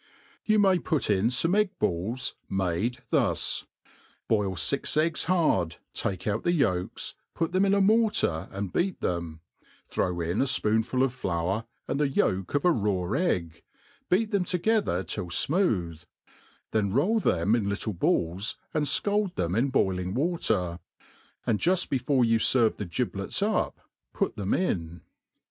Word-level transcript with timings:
You 0.45 0.57
may 0.57 0.79
put 0.79 1.11
in 1.11 1.27
fomQ 1.27 1.55
egg 1.59 1.69
balls, 1.77 2.33
made 2.49 3.03
thus 3.11 3.61
s 3.61 3.67
boil 4.27 4.55
fix 4.55 4.97
eggs 4.97 5.25
hafd, 5.25 5.77
ts^ke 5.93 6.25
out 6.25 6.41
the 6.41 6.51
yolks, 6.53 7.13
put 7.35 7.51
them 7.51 7.65
in 7.65 7.75
a 7.75 7.81
mortar, 7.81 8.49
and 8.51 8.73
beat 8.73 8.99
them, 9.01 9.41
throw 9.87 10.19
in 10.21 10.41
a 10.41 10.45
fpoonful 10.45 11.03
of 11.03 11.11
Sour, 11.11 11.65
and 11.87 11.99
the 11.99 12.09
yolk 12.09 12.55
of 12.55 12.65
a 12.65 12.71
raw 12.71 13.11
egg, 13.11 13.61
beat 14.09 14.31
them 14.31 14.43
together 14.43 15.03
till 15.03 15.27
fmooth; 15.27 16.07
then 16.71 16.91
roll 16.91 17.19
them 17.19 17.53
in 17.53 17.69
little 17.69 17.93
balls, 17.93 18.57
and 18.73 18.85
fcald 18.87 19.35
them 19.35 19.53
in 19.53 19.69
boiling 19.69 20.15
water, 20.15 20.79
and 21.45 21.59
juft 21.59 21.89
before 21.89 22.25
you 22.25 22.39
ferve 22.39 22.77
the 22.77 22.85
giblets 22.85 23.43
up, 23.43 23.79
pu.t 24.15 24.33
them 24.35 24.55
in*, 24.55 24.65
N. 24.71 25.01